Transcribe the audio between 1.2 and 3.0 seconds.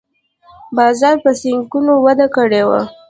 په سیکانو وده کړې وه